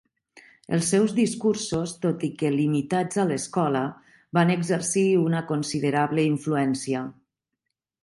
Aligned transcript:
Els 0.77 0.87
seus 0.93 1.11
discursos, 1.19 1.93
tot 2.05 2.25
i 2.29 2.31
que 2.39 2.51
limitats 2.57 3.21
a 3.25 3.27
l'escola, 3.33 3.85
van 4.41 4.57
exercir 4.57 5.07
una 5.29 5.47
considerable 5.55 6.29
influència. 6.35 7.09